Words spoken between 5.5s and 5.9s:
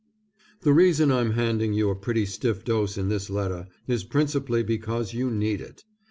it.